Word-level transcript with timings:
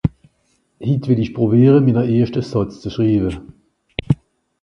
Het 0.85 1.03
well 1.09 1.21
i 1.25 1.27
pràwiara, 1.35 1.81
mina 1.85 2.03
erschta 2.15 2.41
Sàtz 2.49 2.75
zu 2.81 2.89
schriwa. 2.91 3.31